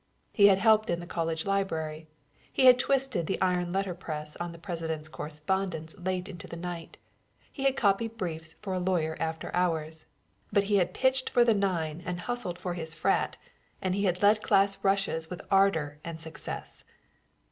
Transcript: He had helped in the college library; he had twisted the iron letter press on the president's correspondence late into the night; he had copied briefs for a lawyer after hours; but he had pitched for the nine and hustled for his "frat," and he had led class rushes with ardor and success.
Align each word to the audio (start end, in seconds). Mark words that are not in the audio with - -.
He 0.33 0.47
had 0.47 0.57
helped 0.57 0.89
in 0.89 0.99
the 0.99 1.05
college 1.05 1.45
library; 1.45 2.07
he 2.51 2.65
had 2.65 2.79
twisted 2.79 3.27
the 3.27 3.39
iron 3.39 3.71
letter 3.71 3.93
press 3.93 4.35
on 4.37 4.51
the 4.51 4.57
president's 4.57 5.07
correspondence 5.07 5.93
late 5.95 6.27
into 6.27 6.47
the 6.47 6.55
night; 6.57 6.97
he 7.51 7.65
had 7.65 7.75
copied 7.75 8.17
briefs 8.17 8.55
for 8.63 8.73
a 8.73 8.79
lawyer 8.79 9.15
after 9.19 9.53
hours; 9.55 10.05
but 10.51 10.63
he 10.63 10.77
had 10.77 10.95
pitched 10.95 11.29
for 11.29 11.45
the 11.45 11.53
nine 11.53 12.01
and 12.03 12.21
hustled 12.21 12.57
for 12.57 12.73
his 12.73 12.95
"frat," 12.95 13.37
and 13.79 13.93
he 13.93 14.05
had 14.05 14.23
led 14.23 14.41
class 14.41 14.79
rushes 14.81 15.29
with 15.29 15.43
ardor 15.51 15.99
and 16.03 16.19
success. 16.19 16.83